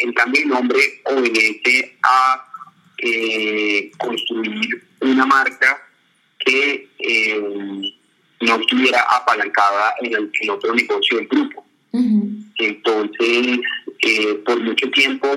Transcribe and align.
el 0.00 0.14
cambio 0.14 0.42
de 0.42 0.46
nombre 0.48 0.80
obedece 1.04 1.96
a 2.02 2.46
eh, 2.98 3.90
construir 3.98 4.84
una 5.00 5.26
marca 5.26 5.82
que 6.38 6.88
eh, 6.98 7.92
no 8.40 8.56
estuviera 8.56 9.02
apalancada 9.02 9.94
en, 10.00 10.14
el, 10.14 10.50
otro 10.50 10.74
negocio 10.74 11.18
del 11.18 11.28
grupo. 11.28 11.64
Entonces, 12.58 13.60
eh, 14.00 14.34
por 14.44 14.60
mucho 14.60 14.90
tiempo, 14.90 15.28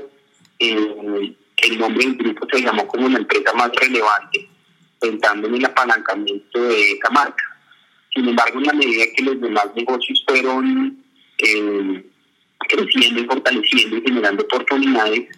el 0.59 1.35
nombre 1.77 2.05
del 2.05 2.15
grupo 2.15 2.47
se 2.51 2.61
llamó 2.61 2.87
como 2.87 3.09
la 3.09 3.19
empresa 3.19 3.53
más 3.53 3.71
relevante, 3.75 4.47
pensando 4.99 5.47
en 5.47 5.55
el 5.55 5.65
apalancamiento 5.65 6.61
de 6.61 6.91
esa 6.91 7.09
marca. 7.09 7.43
Sin 8.13 8.29
embargo, 8.29 8.59
en 8.59 8.65
la 8.65 8.73
medida 8.73 9.05
que 9.15 9.23
los 9.23 9.41
demás 9.41 9.67
negocios 9.75 10.23
fueron 10.27 11.03
creciendo 12.67 13.21
y 13.21 13.25
fortaleciendo 13.25 13.97
y 13.97 14.01
generando 14.01 14.43
oportunidades, 14.43 15.29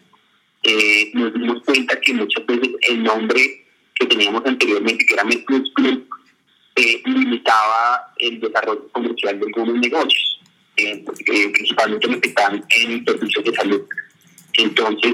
eh, 0.64 1.12
nos 1.14 1.34
dimos 1.34 1.62
cuenta 1.64 2.00
que 2.02 2.14
muchas 2.14 2.46
veces 2.46 2.70
el 2.90 3.04
nombre 3.04 3.66
que 3.94 4.08
teníamos 4.08 4.44
anteriormente, 4.46 5.06
que 5.06 5.14
era 5.14 5.24
MedPlus 5.24 5.72
Club, 5.76 6.08
eh, 6.76 7.02
limitaba 7.06 8.14
el 8.18 8.40
desarrollo 8.40 8.88
comercial 8.92 9.40
de 9.40 9.46
algunos 9.46 9.76
negocios, 9.76 10.42
eh, 10.78 11.04
principalmente 11.54 12.08
los 12.08 12.20
que 12.20 12.30
están 12.30 12.66
en 12.70 13.06
servicios 13.06 13.46
de 13.46 13.54
salud. 13.54 13.82
Entonces, 14.54 15.14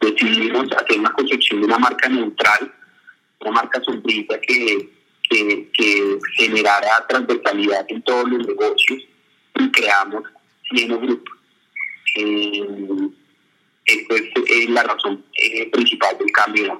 decidimos 0.00 0.72
hacer 0.72 0.98
una 0.98 1.12
construcción 1.12 1.60
de 1.60 1.66
una 1.66 1.78
marca 1.78 2.08
neutral, 2.08 2.72
una 3.40 3.50
marca 3.50 3.82
sombrita 3.82 4.40
que, 4.40 4.90
que, 5.28 5.68
que 5.72 6.18
generara 6.36 7.04
transversalidad 7.08 7.84
en 7.88 8.02
todos 8.02 8.28
los 8.28 8.46
negocios 8.46 9.02
creamos 9.72 10.24
Cieno 10.70 10.98
Group. 10.98 11.24
Eh, 12.16 13.10
esto 13.84 14.14
es, 14.14 14.70
la 14.70 14.82
razón 14.82 15.24
eh, 15.34 15.70
principal 15.70 16.16
del 16.18 16.30
cambio 16.32 16.64
de. 16.64 16.70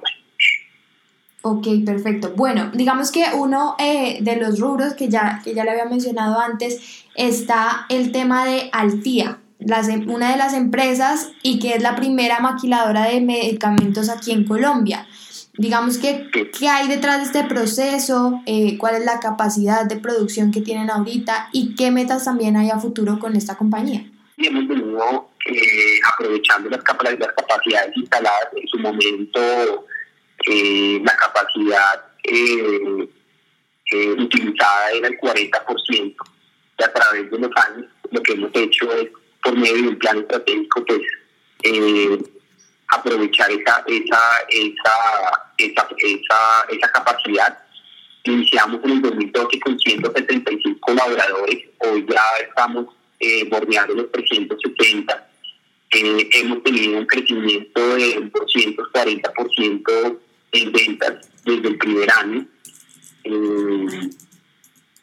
Ok, 1.43 1.67
perfecto. 1.85 2.33
Bueno, 2.35 2.71
digamos 2.73 3.11
que 3.11 3.25
uno 3.33 3.75
eh, 3.79 4.17
de 4.21 4.35
los 4.35 4.59
rubros 4.59 4.93
que 4.95 5.07
ya, 5.07 5.41
que 5.43 5.53
ya 5.53 5.63
le 5.63 5.71
había 5.71 5.85
mencionado 5.85 6.39
antes 6.39 7.05
está 7.15 7.85
el 7.89 8.11
tema 8.11 8.45
de 8.45 8.69
Altía, 8.73 9.39
em, 9.59 10.09
una 10.09 10.31
de 10.31 10.37
las 10.37 10.53
empresas 10.53 11.31
y 11.43 11.59
que 11.59 11.75
es 11.75 11.81
la 11.81 11.95
primera 11.95 12.39
maquiladora 12.39 13.05
de 13.05 13.21
medicamentos 13.21 14.09
aquí 14.09 14.31
en 14.31 14.43
Colombia. 14.43 15.07
Digamos 15.57 15.97
que, 15.97 16.29
¿qué 16.31 16.69
hay 16.69 16.87
detrás 16.87 17.17
de 17.17 17.23
este 17.23 17.43
proceso? 17.43 18.41
Eh, 18.45 18.77
¿Cuál 18.77 18.95
es 18.95 19.05
la 19.05 19.19
capacidad 19.19 19.85
de 19.85 19.97
producción 19.97 20.51
que 20.51 20.61
tienen 20.61 20.91
ahorita? 20.91 21.49
¿Y 21.51 21.73
qué 21.73 21.89
metas 21.89 22.25
también 22.25 22.55
hay 22.55 22.69
a 22.69 22.79
futuro 22.79 23.17
con 23.17 23.35
esta 23.35 23.57
compañía? 23.57 24.05
Y 24.37 24.47
hemos 24.47 24.67
venido 24.67 25.31
eh, 25.47 25.99
aprovechando 26.13 26.69
las, 26.69 26.79
las 26.79 27.33
capacidades 27.33 27.97
instaladas 27.97 28.49
en 28.55 28.67
su 28.67 28.77
momento, 28.77 29.87
eh, 30.47 31.01
la 31.03 31.15
capacidad 31.15 32.03
utilizada 34.19 34.91
era 34.91 35.07
el 35.07 35.17
40%. 35.17 36.15
Y 36.79 36.83
a 36.83 36.93
través 36.93 37.31
de 37.31 37.39
los 37.39 37.51
años 37.55 37.87
lo 38.11 38.21
que 38.21 38.33
hemos 38.33 38.51
hecho 38.53 38.93
es, 38.93 39.09
por 39.41 39.57
medio 39.57 39.81
de 39.81 39.87
un 39.87 39.97
plan 39.97 40.19
estratégico, 40.19 40.85
pues 40.85 41.01
aprovechar 42.89 43.49
esa, 43.51 43.83
esa, 43.87 44.19
esa 44.49 45.47
esa, 45.57 45.87
esa, 45.97 46.65
esa 46.69 46.91
capacidad. 46.91 47.57
Iniciamos 48.23 48.83
en 48.83 48.91
el 48.91 49.01
2012 49.01 49.59
con 49.59 49.79
175 49.79 50.79
colaboradores, 50.81 51.65
hoy 51.79 52.05
ya 52.09 52.21
estamos 52.47 52.87
eh, 53.19 53.47
bordeando 53.49 53.95
los 53.95 54.11
370. 54.11 55.29
Eh, 55.91 56.29
hemos 56.33 56.63
tenido 56.63 56.99
un 56.99 57.05
crecimiento 57.05 57.95
de 57.95 58.29
240% 58.31 60.19
en 60.51 60.71
ventas 60.71 61.29
desde 61.45 61.67
el 61.69 61.77
primer 61.77 62.11
año. 62.11 62.45
Eh, 63.23 64.09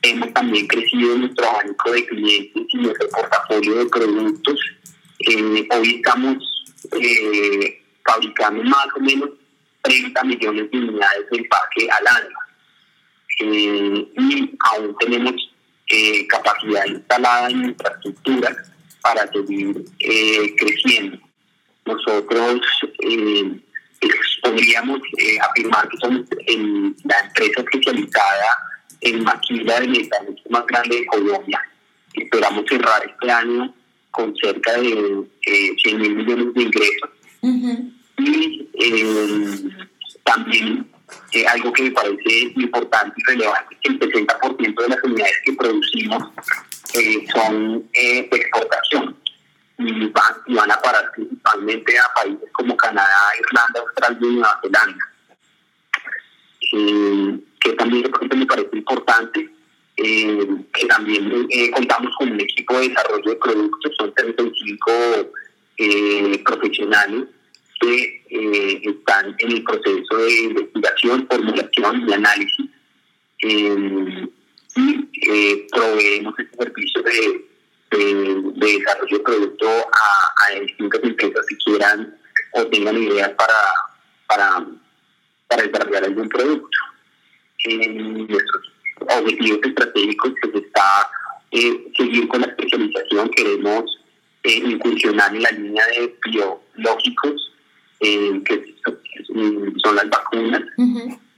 hemos 0.03 0.33
también 0.35 0.67
crecido 0.67 1.17
nuestro 1.17 1.49
abanico 1.49 1.91
de 1.91 2.07
clientes 2.07 2.63
y 2.69 2.77
nuestro 2.77 3.09
portafolio 3.09 3.77
de 3.77 3.87
productos. 3.87 4.61
Eh, 5.21 5.67
hoy 5.71 5.95
estamos 5.97 6.54
fabricando 8.05 8.63
más 8.65 8.87
o 8.97 9.01
menos 9.01 9.31
30 9.85 10.25
millones 10.25 10.71
de 10.71 10.79
unidades 10.79 11.31
de 11.31 11.39
empaque 11.39 11.89
al 11.91 12.07
año. 12.07 12.37
Eh, 13.41 14.09
y 14.17 14.57
aún 14.61 14.97
tenemos 14.99 15.35
eh, 15.89 16.27
capacidad 16.27 16.87
instalada 16.87 17.51
en 17.51 17.65
infraestructura 17.67 18.57
para 19.03 19.31
seguir 19.31 19.85
eh, 19.99 20.55
creciendo. 20.57 21.19
Nosotros 21.85 22.61
podríamos 24.43 25.01
afirmar 25.51 25.89
que 25.89 25.97
somos 25.99 26.21
la 27.05 27.21
empresa 27.21 27.61
especializada 27.61 28.57
en 29.03 29.23
maquila 29.23 29.81
de 29.81 29.89
medicamentos 29.89 30.45
más 30.51 30.67
grande 30.67 30.97
de 30.97 31.07
Colombia. 31.07 31.61
Esperamos 32.15 32.65
cerrar 32.69 33.05
este 33.07 33.31
año 33.31 33.75
con 34.15 34.35
cerca 34.37 34.73
de 34.79 35.27
100 35.43 35.99
mil 35.99 36.15
millones 36.15 36.55
de 36.55 36.63
ingresos. 36.63 37.11
Y 38.17 38.69
eh, 38.75 39.87
también 40.23 40.89
eh, 41.33 41.47
algo 41.47 41.73
que 41.73 41.83
me 41.83 41.91
parece 41.91 42.53
importante 42.57 43.15
y 43.17 43.25
relevante 43.25 43.77
es 43.83 43.99
que 43.99 44.07
el 44.07 44.27
60% 44.27 44.83
de 44.83 44.89
las 44.89 45.03
unidades 45.03 45.35
que 45.45 45.53
producimos 45.53 46.23
eh, 46.95 47.27
son 47.33 47.91
de 47.93 48.29
exportación. 48.33 49.17
Y 49.77 50.07
van, 50.07 50.35
y 50.47 50.55
van 50.55 50.71
a 50.71 50.77
parar 50.77 51.11
principalmente 51.17 51.99
a 51.99 52.05
países 52.15 52.49
como 52.53 52.77
Canadá, 52.77 53.33
Irlanda, 53.41 53.81
Australia 53.81 54.19
y 54.21 54.35
Nueva 54.35 54.61
Zelanda. 54.63 55.11
que 57.61 57.73
también 57.73 58.13
me 58.37 58.47
parece 58.47 58.77
importante, 58.77 59.54
que 59.97 60.87
también 60.89 61.49
contamos 61.73 62.15
con 62.17 62.33
un 62.33 62.41
equipo 62.41 62.79
de 62.79 62.89
desarrollo 62.89 63.31
de 63.31 63.37
productos, 63.37 63.93
son 63.97 64.13
35 64.15 64.93
profesionales 66.45 67.25
que 67.81 68.23
eh, 68.31 68.83
están 68.83 69.35
en 69.39 69.53
el 69.53 69.65
proceso 69.65 70.17
de 70.17 70.41
investigación, 70.43 71.27
formulación 71.29 72.09
y 72.09 72.13
análisis. 72.13 72.67
Eh, 73.43 74.29
y 74.77 75.09
eh, 75.31 75.67
proveemos 75.71 76.35
este 76.39 76.57
servicio 76.57 77.03
de, 77.03 77.45
desarrollo 78.57 79.19
de 79.19 79.25
producto 79.25 79.69
a, 79.69 80.61
distintas 80.61 81.01
empresas 81.05 81.47
que 81.49 81.57
quieran 81.59 82.17
o 82.53 82.67
tengan 82.67 83.01
ideas 83.01 83.31
para, 83.31 83.55
para, 84.27 84.67
para 85.49 85.63
desarrollar 85.63 86.05
algún 86.05 86.29
producto. 86.29 86.79
En 87.67 88.27
nuestros 88.27 88.73
objetivos 89.09 89.61
estratégicos 89.63 90.33
pues 90.41 90.55
está 90.65 91.09
seguir 91.97 92.27
con 92.29 92.41
la 92.41 92.49
especialización, 92.49 93.31
queremos 93.31 93.85
incursionar 94.43 95.35
en 95.35 95.43
la 95.43 95.51
línea 95.53 95.87
de 95.87 96.15
biológicos 96.25 97.53
eh, 98.01 98.43
que 98.45 98.75
son 99.83 99.97
las 99.97 100.09
vacunas. 100.11 100.63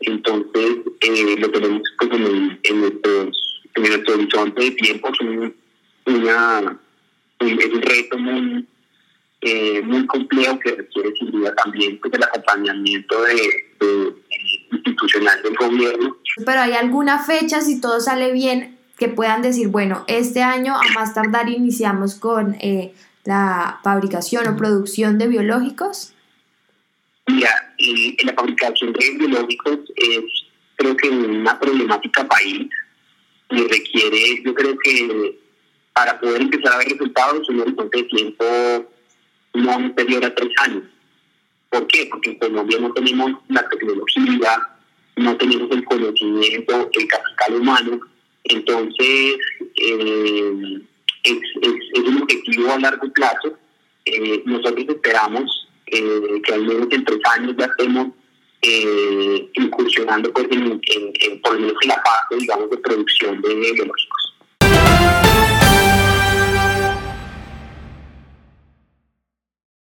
Entonces, 0.00 0.76
eh, 1.00 1.36
lo 1.38 1.50
tenemos 1.50 1.82
pues, 1.98 2.10
en, 2.12 2.58
en, 2.62 2.80
nuestros, 2.80 3.62
en 3.74 3.82
nuestro 3.82 4.14
horizonte 4.14 4.62
de 4.62 4.70
tiempo. 4.72 5.08
Es 5.12 5.20
un, 5.20 5.56
una, 6.06 6.78
es 7.40 7.66
un 7.66 7.82
reto 7.82 8.18
muy, 8.18 8.66
eh, 9.42 9.82
muy 9.82 10.06
complejo 10.06 10.58
que 10.60 10.72
requiere 10.72 11.12
sin 11.16 11.30
duda 11.30 11.54
también 11.54 11.98
pues, 11.98 12.12
el 12.14 12.22
acompañamiento 12.22 13.22
de, 13.22 14.14
institucional 14.72 15.42
del 15.42 15.54
gobierno. 15.54 16.16
Pero 16.44 16.60
hay 16.60 16.72
alguna 16.72 17.18
fecha, 17.18 17.60
si 17.60 17.80
todo 17.80 18.00
sale 18.00 18.32
bien, 18.32 18.78
que 18.98 19.08
puedan 19.08 19.42
decir, 19.42 19.68
bueno, 19.68 20.04
este 20.06 20.42
año 20.42 20.74
a 20.74 20.92
más 20.94 21.14
tardar 21.14 21.48
iniciamos 21.48 22.14
con 22.14 22.56
la 23.24 23.80
fabricación 23.82 24.46
o 24.48 24.56
producción 24.56 25.18
de 25.18 25.28
biológicos? 25.28 26.12
Mira, 27.26 27.50
en 27.78 28.26
la 28.26 28.34
fabricación 28.34 28.92
de 28.92 29.10
biológicos 29.18 29.78
es 29.96 30.46
creo 30.76 30.96
que 30.96 31.08
una 31.08 31.58
problemática 31.58 32.26
país 32.28 32.68
y 33.50 33.62
requiere, 33.62 34.42
yo 34.44 34.54
creo 34.54 34.76
que 34.78 35.38
para 35.92 36.20
poder 36.20 36.42
empezar 36.42 36.74
a 36.74 36.78
ver 36.78 36.88
resultados 36.88 37.48
un 37.48 37.60
horizonte 37.60 37.98
de 37.98 38.04
tiempo 38.04 38.44
no 39.54 39.80
inferior 39.80 40.24
a 40.24 40.34
tres 40.34 40.50
años. 40.62 40.84
¿Por 41.70 41.86
qué? 41.86 42.06
Porque 42.10 42.30
en 42.30 42.38
Colombia 42.38 42.78
no 42.78 42.92
tenemos 42.92 43.32
la 43.48 43.66
tecnología, 43.68 44.68
no 45.16 45.36
tenemos 45.36 45.70
el 45.70 45.84
conocimiento, 45.84 46.90
el 46.92 47.08
capital 47.08 47.60
humano. 47.60 48.00
Entonces, 48.44 49.36
eh, 49.76 50.80
es, 51.24 51.40
un 52.06 52.22
objetivo 52.22 52.72
a 52.72 52.78
largo 52.78 53.12
plazo. 53.12 53.58
Eh, 54.04 54.42
nosotros 54.44 54.86
esperamos 54.88 55.68
eh, 55.86 56.40
que 56.44 56.54
al 56.54 56.64
menos 56.64 56.86
en 56.90 57.04
tres 57.04 57.20
años 57.36 57.54
ya 57.58 57.66
estemos 57.66 58.08
incursionando 59.54 60.32
pues 60.32 60.48
en, 60.50 60.80
por 61.40 61.54
lo 61.54 61.60
menos 61.60 61.76
en 61.82 61.88
la 61.88 62.02
fase 62.02 62.40
digamos 62.40 62.68
de 62.70 62.78
producción 62.78 63.40
de 63.40 63.54
biológicos. 63.54 64.15